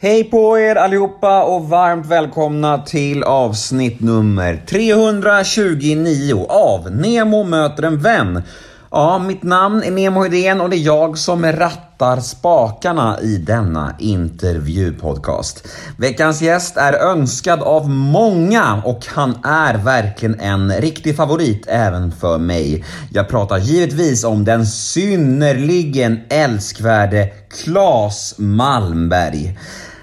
[0.00, 7.98] Hej på er allihopa och varmt välkomna till avsnitt nummer 329 av Nemo möter en
[7.98, 8.42] vän.
[8.90, 13.94] Ja, mitt namn är Nemo Hedén och det är jag som rattar spakarna i denna
[13.98, 15.68] intervjupodcast.
[15.96, 22.38] Veckans gäst är önskad av många och han är verkligen en riktig favorit även för
[22.38, 22.84] mig.
[23.12, 29.58] Jag pratar givetvis om den synnerligen älskvärde Claes Malmberg.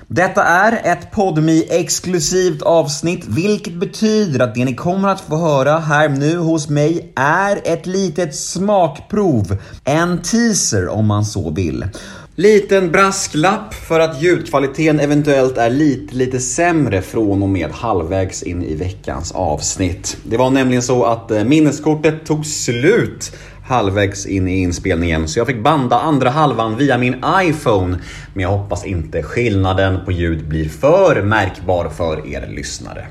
[0.07, 5.79] Detta är ett podmi exklusivt avsnitt, vilket betyder att det ni kommer att få höra
[5.79, 9.57] här nu hos mig är ett litet smakprov.
[9.83, 11.85] En teaser om man så vill.
[12.35, 18.63] Liten brasklapp för att ljudkvaliteten eventuellt är lite, lite sämre från och med halvvägs in
[18.63, 20.17] i veckans avsnitt.
[20.23, 23.31] Det var nämligen så att eh, minneskortet tog slut
[23.65, 27.99] halvvägs in i inspelningen så jag fick banda andra halvan via min iPhone.
[28.33, 33.07] Men jag hoppas inte skillnaden på ljud blir för märkbar för er lyssnare.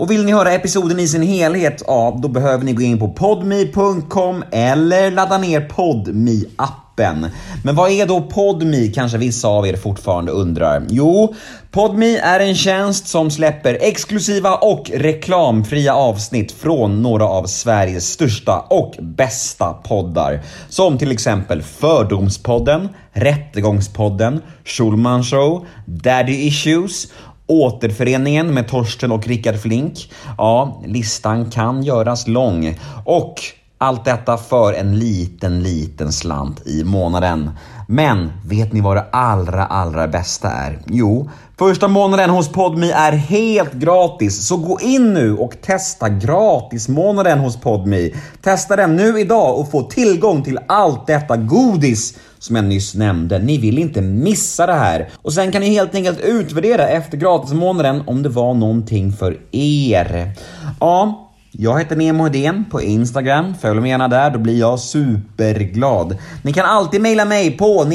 [0.00, 3.08] Och vill ni höra episoden i sin helhet, ja då behöver ni gå in på
[3.08, 7.26] podme.com eller ladda ner podme appen.
[7.64, 10.86] Men vad är då Podme kanske vissa av er fortfarande undrar?
[10.88, 11.34] Jo,
[11.70, 18.60] Podme är en tjänst som släpper exklusiva och reklamfria avsnitt från några av Sveriges största
[18.60, 20.40] och bästa poddar.
[20.68, 27.06] Som till exempel Fördomspodden, Rättegångspodden, Schulman Show, Daddy Issues
[27.50, 30.12] Återföreningen med Torsten och Rickard Flink.
[30.38, 32.78] Ja, listan kan göras lång.
[33.04, 33.34] Och
[33.78, 37.50] allt detta för en liten, liten slant i månaden.
[37.88, 40.78] Men vet ni vad det allra, allra bästa är?
[40.86, 44.46] Jo, första månaden hos Podmi är helt gratis.
[44.46, 48.14] Så gå in nu och testa gratismånaden hos Podmi.
[48.42, 53.38] Testa den nu idag och få tillgång till allt detta godis som jag nyss nämnde.
[53.38, 55.08] Ni vill inte missa det här.
[55.16, 60.32] Och sen kan ni helt enkelt utvärdera efter gratismånaden om det var någonting för er.
[60.80, 63.54] Ja, jag heter Nemo Hedén på Instagram.
[63.60, 66.16] Följ mig gärna där, då blir jag superglad.
[66.42, 67.86] Ni kan alltid mejla mig på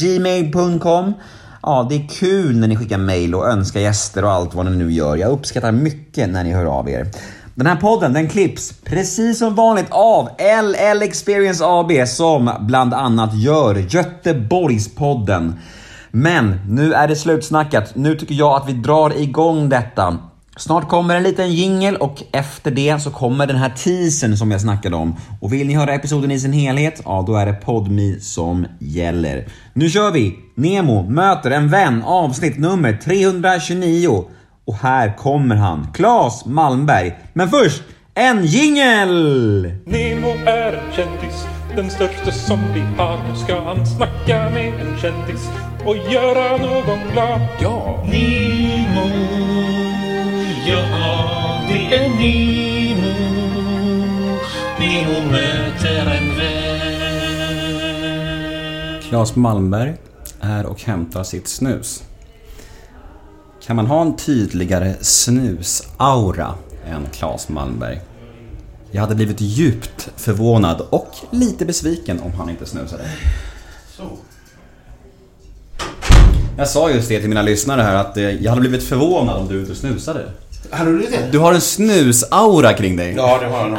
[0.00, 1.12] gmail.com
[1.62, 4.76] Ja, det är kul när ni skickar mejl och önskar gäster och allt vad ni
[4.76, 5.16] nu gör.
[5.16, 7.06] Jag uppskattar mycket när ni hör av er.
[7.54, 10.28] Den här podden den klipps precis som vanligt av
[10.62, 15.54] LL Experience AB som bland annat gör Göteborgspodden.
[16.10, 17.96] Men nu är det slutsnackat.
[17.96, 20.18] Nu tycker jag att vi drar igång detta.
[20.56, 24.60] Snart kommer en liten jingel och efter det så kommer den här teasern som jag
[24.60, 25.16] snackade om.
[25.40, 29.48] Och vill ni höra episoden i sin helhet, ja då är det Podmi som gäller.
[29.72, 30.38] Nu kör vi!
[30.54, 34.24] Nemo möter en vän avsnitt nummer 329.
[34.64, 37.18] Och här kommer han, Claes Malmberg.
[37.32, 37.82] Men först,
[38.14, 39.72] en jingel!
[39.86, 41.46] Nemo är en kändis,
[41.76, 43.18] den största som vi har.
[43.28, 45.48] Nu ska han snacka med en kändis
[45.84, 47.40] och göra någon glad.
[47.60, 48.04] Ja!
[48.04, 49.08] Nemo,
[50.66, 50.84] ja
[51.68, 53.12] det är Nemo.
[54.80, 56.82] Nemo möter en vän.
[59.08, 59.94] Claes Malmberg
[60.40, 62.02] är och hämtar sitt snus.
[63.66, 66.54] Kan man ha en tydligare snusaura
[66.86, 68.00] än Claes Malmberg?
[68.90, 73.02] Jag hade blivit djupt förvånad och lite besviken om han inte snusade.
[76.58, 79.48] Jag sa just det till mina lyssnare här att eh, jag hade blivit förvånad om
[79.48, 80.20] du inte snusade.
[80.70, 81.28] Hade du det?
[81.32, 83.14] Du har en snusaura kring dig.
[83.16, 83.78] Ja, det har jag nog.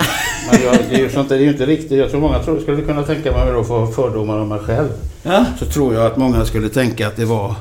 [0.51, 1.91] Men jag, det, är ju sånt, det är ju inte riktigt.
[1.91, 4.89] Jag tror många tror, skulle kunna tänka mig då få fördomar om mig själv.
[5.23, 5.45] Ja.
[5.59, 7.55] Så tror jag att många skulle tänka att det var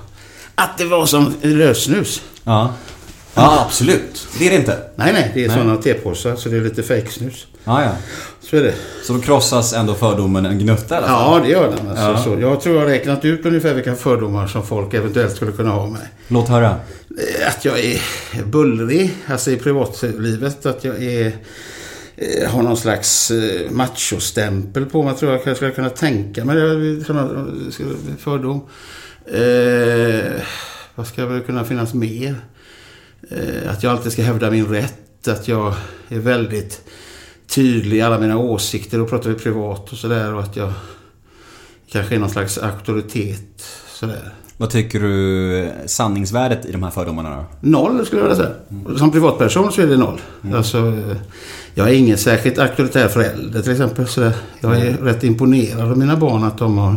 [0.55, 2.23] att det var som lössnus.
[2.45, 2.75] Ja.
[3.35, 4.27] Ja, absolut.
[4.39, 4.79] Det är det inte.
[4.97, 5.31] Nej, nej.
[5.35, 5.57] Det är Nej.
[5.57, 7.47] sådana tepåsar så det är lite fejksnus.
[7.65, 7.91] Ja, ja.
[8.41, 8.75] Så är det.
[9.05, 11.05] Så då krossas ändå fördomen en gnutta fall?
[11.09, 11.89] Ja, det gör den.
[11.89, 12.23] Alltså, Ja.
[12.37, 12.41] så.
[12.41, 15.81] Jag tror jag har räknat ut ungefär vilka fördomar som folk eventuellt skulle kunna ha
[15.81, 16.03] om mig.
[16.29, 16.71] Låt höra.
[16.71, 18.01] Eh, Att jag är
[18.45, 20.67] bullrig, alltså i privatlivet.
[20.67, 21.27] Att jag är,
[22.17, 26.57] eh, har någon slags eh, machostämpel på mig, tror jag jag skulle kunna tänka mig.
[26.57, 27.05] Det
[28.19, 28.61] fördom.
[29.27, 30.43] Eh,
[30.95, 32.35] vad ska väl kunna finnas mer?
[33.31, 35.29] Eh, att jag alltid ska hävda min rätt.
[35.29, 35.75] Att jag
[36.09, 36.83] är väldigt
[37.47, 38.99] tydlig i alla mina åsikter.
[38.99, 40.35] Då pratar vi privat och sådär.
[40.35, 40.73] Och att jag
[41.91, 43.65] kanske är någon slags auktoritet.
[43.89, 44.33] Sådär.
[44.57, 47.45] Vad tycker du sanningsvärdet i de här fördomarna då?
[47.61, 48.99] Noll skulle jag vilja säga.
[48.99, 50.21] Som privatperson så är det noll.
[50.55, 51.17] Alltså, eh,
[51.75, 54.09] jag är ingen särskilt auktoritär förälder till exempel.
[54.09, 54.31] Så
[54.61, 56.97] jag är rätt imponerad av mina barn att de har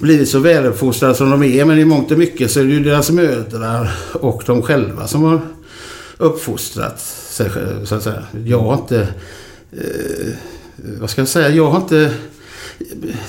[0.00, 1.64] blivit så väluppfostrade som de är.
[1.64, 5.22] Men i mångt och mycket så är det ju deras mödrar och de själva som
[5.22, 5.40] har
[6.16, 7.50] uppfostrat sig
[7.84, 8.22] så att säga.
[8.44, 9.00] Jag har inte...
[9.72, 10.32] Eh,
[11.00, 11.48] vad ska jag säga?
[11.48, 12.14] Jag har inte...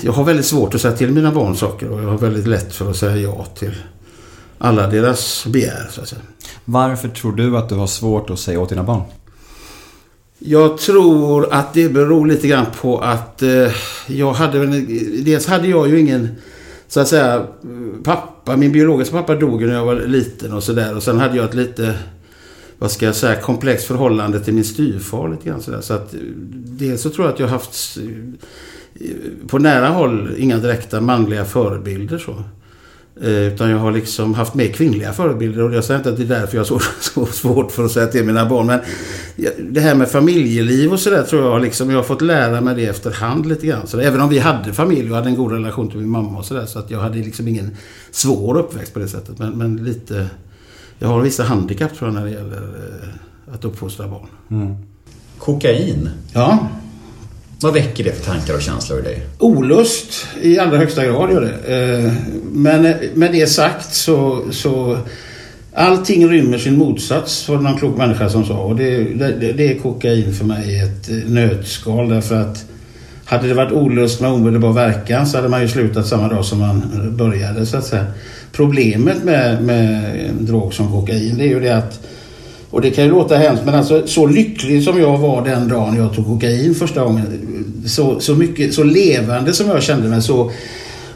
[0.00, 2.74] Jag har väldigt svårt att säga till mina barn saker och jag har väldigt lätt
[2.74, 3.74] för att säga ja till
[4.58, 6.22] alla deras begär så att säga.
[6.64, 9.02] Varför tror du att du har svårt att säga åt dina barn?
[10.38, 13.70] Jag tror att det beror lite grann på att eh,
[14.06, 14.66] jag hade.
[15.22, 16.28] Dels hade jag ju ingen,
[16.92, 17.46] så att säga,
[18.04, 18.56] pappa.
[18.56, 20.96] Min biologiska pappa dog när jag var liten och sådär.
[20.96, 21.94] Och sen hade jag ett lite,
[22.78, 25.80] vad ska jag säga, komplext förhållande till min styvfar lite grann sådär.
[25.80, 26.14] Så att
[26.52, 27.98] dels så tror jag att jag haft
[28.94, 29.08] eh,
[29.48, 32.44] på nära håll inga direkta manliga förebilder så.
[33.20, 36.22] Eh, Utan jag har liksom haft mer kvinnliga förebilder och jag säger inte att det
[36.22, 38.66] är därför jag har så, så svårt för att säga till mina barn.
[38.66, 38.80] Men
[39.70, 42.86] det här med familjeliv och sådär tror jag liksom, jag har fått lära mig det
[42.86, 43.86] efterhand lite grann.
[43.86, 46.44] Så även om vi hade familj och hade en god relation till min mamma och
[46.44, 46.66] sådär.
[46.66, 47.70] Så att jag hade liksom ingen
[48.10, 49.38] svår uppväxt på det sättet.
[49.38, 50.26] Men, men lite,
[50.98, 54.76] jag har vissa handikapp tror jag när det gäller eh, att uppfostra barn.
[55.38, 56.68] Kokain, Ja,
[57.62, 59.22] vad väcker det för tankar och känslor i dig?
[59.38, 61.74] Olust i allra högsta grad gör det.
[61.76, 62.12] Eh,
[62.52, 62.82] men
[63.14, 64.98] med det sagt så, så
[65.74, 68.58] allting rymmer sin motsats var det någon klok människa som sa.
[68.58, 72.64] Och det, det, det är kokain för mig i ett eh, nötskal därför att
[73.24, 76.58] hade det varit olust med omedelbar verkan så hade man ju slutat samma dag som
[76.58, 76.82] man
[77.16, 78.06] började så att säga.
[78.52, 82.00] Problemet med, med en drog som kokain det är ju det att
[82.72, 85.96] och det kan ju låta hemskt men alltså så lycklig som jag var den dagen
[85.96, 87.26] jag tog kokain första gången.
[87.86, 90.22] Så, så mycket, så levande som jag kände mig.
[90.22, 90.50] Så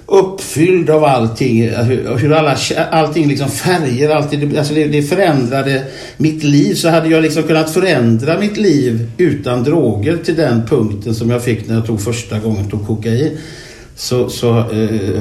[0.06, 1.68] uppfylld av allting.
[1.68, 2.56] Hur, hur alla,
[2.90, 5.84] allting liksom färger, allting, alltså det, det förändrade
[6.16, 6.74] mitt liv.
[6.74, 11.44] Så hade jag liksom kunnat förändra mitt liv utan droger till den punkten som jag
[11.44, 13.38] fick när jag tog första gången tog kokain.
[13.96, 15.20] Så, så, eh,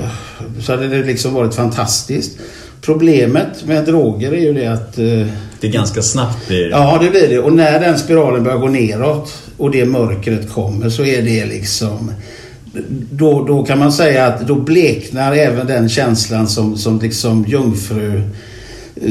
[0.62, 2.38] så hade det liksom varit fantastiskt.
[2.86, 5.28] Problemet med droger är ju det att eh,
[5.60, 7.40] Det är ganska snabbt blir Ja, det blir det.
[7.40, 12.12] Och när den spiralen börjar gå neråt och det mörkret kommer så är det liksom...
[13.12, 18.22] Då, då kan man säga att då bleknar även den känslan som, som liksom jungfru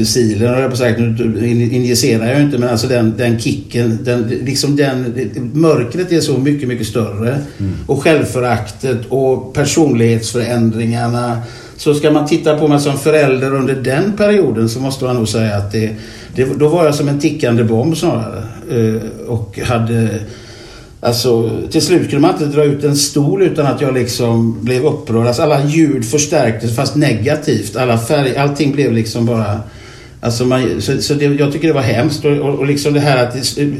[0.05, 4.27] silen, höll jag på säga, nu injicerar jag inte, men alltså den, den kicken, den,
[4.27, 5.13] liksom den,
[5.53, 7.39] mörkret är så mycket, mycket större.
[7.87, 11.41] Och självföraktet och personlighetsförändringarna.
[11.77, 15.27] Så ska man titta på mig som förälder under den perioden så måste man nog
[15.27, 15.95] säga att det,
[16.35, 18.43] det då var jag som en tickande bomb snarare.
[18.71, 20.19] Eh, och hade...
[21.05, 24.85] Alltså, till slut kunde man inte dra ut en stol utan att jag liksom blev
[24.85, 25.27] upprörd.
[25.27, 27.75] Alltså, alla ljud förstärktes fast negativt.
[27.75, 29.59] Alla färg, allting blev liksom bara...
[30.21, 32.25] Alltså man, så så det, jag tycker det var hemskt.
[32.25, 33.73] Och, och, och liksom det här att det,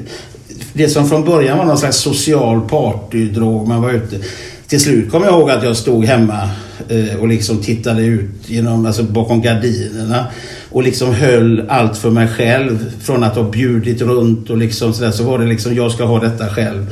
[0.74, 3.68] det som från början var någon slags social partydrog.
[3.68, 4.19] Man var ute.
[4.68, 6.50] Till slut kom jag ihåg att jag stod hemma
[6.89, 10.25] eh, och liksom tittade ut genom, alltså bakom gardinerna.
[10.72, 12.92] Och liksom höll allt för mig själv.
[13.01, 15.12] Från att ha bjudit runt och liksom sådär.
[15.12, 16.86] Så var det liksom, jag ska ha detta själv.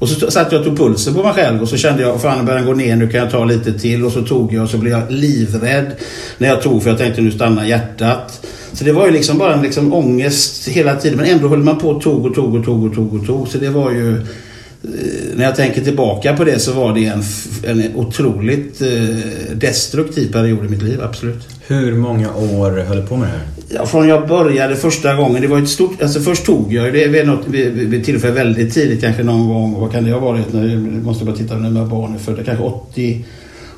[0.00, 2.46] Och så satt jag och tog pulsen på mig själv och så kände jag, fan
[2.46, 4.04] börjar den gå ner, nu kan jag ta lite till.
[4.04, 5.92] Och så tog jag och så blev jag livrädd
[6.38, 8.46] när jag tog för jag tänkte nu stannar hjärtat.
[8.72, 11.18] Så det var ju liksom bara en liksom ångest hela tiden.
[11.18, 13.48] Men ändå höll man på och tog och tog och tog och tog och tog.
[13.48, 14.16] Så det var ju...
[14.16, 17.22] Eh, när jag tänker tillbaka på det så var det en,
[17.64, 18.88] en otroligt eh,
[19.54, 21.48] destruktiv period i mitt liv, absolut.
[21.66, 23.59] Hur många år höll du på med det här?
[23.72, 26.02] Ja, från jag började första gången, det var ett stort...
[26.02, 29.48] Alltså först tog jag ju det vid, något, vid, vid tillfälle väldigt tidigt, kanske någon
[29.48, 29.80] gång.
[29.80, 30.52] Vad kan det ha varit?
[30.52, 32.44] Nu måste jag bara titta när mina barn är födda.
[32.44, 33.24] Kanske 80,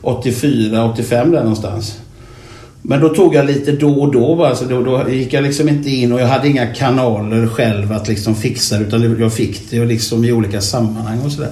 [0.02, 1.98] 84, 85 där någonstans.
[2.82, 4.56] Men då tog jag lite då och då bara.
[4.56, 8.08] Så då, då gick jag liksom inte in och jag hade inga kanaler själv att
[8.08, 11.50] liksom fixa det, utan jag fick det och liksom i olika sammanhang och sådär.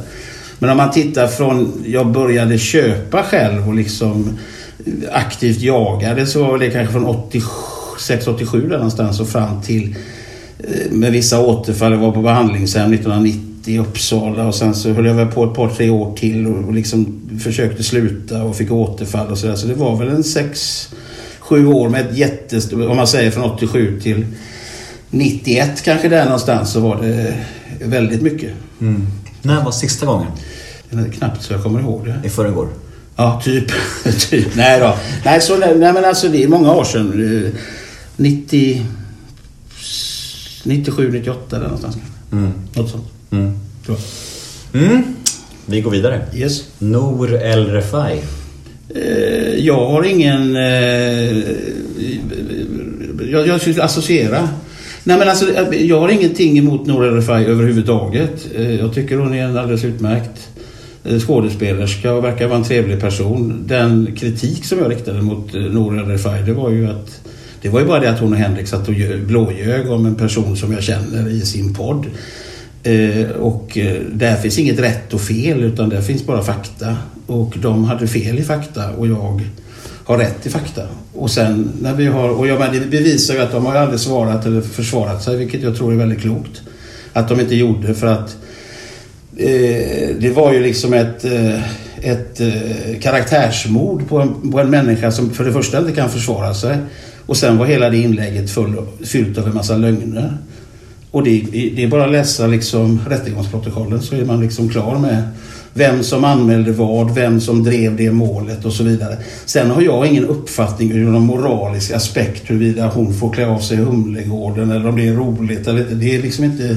[0.58, 4.38] Men om man tittar från jag började köpa själv och liksom
[5.12, 7.46] aktivt jagade så var det kanske från 87.
[8.26, 9.94] 87 där någonstans och fram till
[10.58, 11.92] eh, med vissa återfall.
[11.92, 15.54] Jag var på behandlingshem 1990 i Uppsala och sen så höll jag väl på ett
[15.54, 19.54] par, tre år till och, liksom försökte sluta och fick återfall och sådär.
[19.54, 20.88] Så det var väl en sex,
[21.38, 24.26] sju år med ett jättestort, om man säger från 87 till
[25.10, 27.34] 91 kanske där någonstans så var det
[27.84, 28.50] väldigt mycket.
[29.42, 30.30] När var sista gången?
[30.90, 32.20] Det är knappt så jag kommer ihåg det.
[32.24, 32.68] I förrgår?
[33.16, 33.72] Ja, typ.
[34.30, 34.54] typ.
[34.54, 34.94] Nej då.
[35.24, 37.52] Nej, så, nej, men alltså det är många år sedan.
[38.20, 38.82] Eh, 90...
[40.64, 41.96] 97, 98 där någonstans.
[42.32, 42.52] Mm.
[42.74, 43.06] Något sånt.
[43.30, 43.58] Mm.
[44.72, 45.02] Mm.
[45.66, 46.22] Vi går vidare.
[46.34, 46.64] Yes.
[46.78, 48.20] Nour El Refai.
[48.94, 50.56] Eh, jag har ingen...
[50.56, 50.62] Eh,
[53.30, 54.48] jag, jag skulle associera.
[55.04, 58.48] Nej men alltså, eh, jag har ingenting emot Nour Refai överhuvudtaget.
[58.54, 60.48] Eh, jag tycker hon är en alldeles utmärkt
[61.26, 63.64] skådespelerska och verkar vara en trevlig person.
[63.66, 67.20] Den kritik som jag riktade mot Nour Refai det var ju att
[67.62, 68.94] det var ju bara det att hon och Henrik satt och
[69.26, 72.06] blåljög om en person som jag känner i sin podd.
[72.82, 76.96] Eh, och eh, där finns inget rätt och fel utan där finns bara fakta.
[77.26, 79.42] Och de hade fel i fakta och jag
[80.04, 80.82] har rätt i fakta.
[81.14, 84.00] Och sen när vi har, och jag menar, det bevisar ju att de har aldrig
[84.00, 86.62] svarat eller försvarat sig, vilket jag tror är väldigt klokt.
[87.12, 88.36] Att de inte gjorde för att
[89.36, 91.62] eh, det var ju liksom ett, eh,
[92.10, 96.54] ett eh, karaktärsmord på en, på en människa som för det första inte kan försvara
[96.54, 96.76] sig
[97.30, 100.36] och sen var hela det inlägget full, fyllt av en massa lögner.
[101.10, 101.40] Och det,
[101.76, 105.22] det är bara att läsa liksom rättegångsprotokollen så är man liksom klar med
[105.74, 109.16] vem som anmälde vad, vem som drev det målet och så vidare.
[109.44, 113.78] Sen har jag ingen uppfattning ur någon moralisk aspekt huruvida hon får klä av sig
[113.78, 115.94] i Humlegården eller om det är roligt eller inte.
[115.94, 116.76] Det är liksom inte,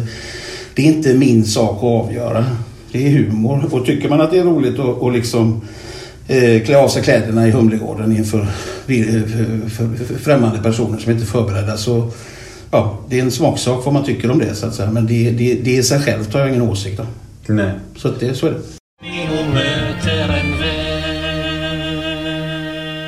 [0.74, 2.46] det är inte min sak att avgöra.
[2.92, 3.66] Det är humor.
[3.72, 5.62] Och tycker man att det är roligt att och liksom
[6.66, 8.46] klä av sig kläderna i Humlegården inför
[8.86, 12.12] för, för, för främmande personer som inte är förberedda så
[12.74, 14.92] ja, det är en smaksak vad man tycker om det så att säga.
[14.92, 17.08] Men det, det, det i sig självt har jag ingen åsikt om.
[17.48, 17.72] Nej.
[17.98, 18.60] Så att det, så är det.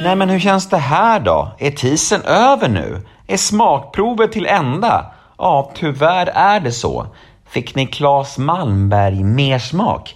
[0.03, 1.55] Nej, men hur känns det här då?
[1.60, 3.01] Är tisen över nu?
[3.27, 5.12] Är smakprovet till ända?
[5.38, 7.07] Ja, tyvärr är det så.
[7.50, 10.16] Fick ni Claes Malmberg mer smak?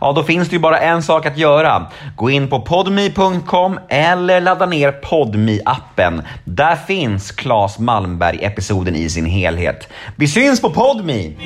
[0.00, 1.86] Ja, då finns det ju bara en sak att göra.
[2.16, 9.26] Gå in på podmi.com eller ladda ner podmi appen Där finns Claes Malmberg-episoden i sin
[9.26, 9.88] helhet.
[10.16, 11.36] Vi syns på Podmi!